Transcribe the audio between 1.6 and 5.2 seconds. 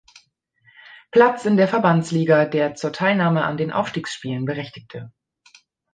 Verbandsliga, der zur Teilnahme an den Aufstiegsspielen berechtigte.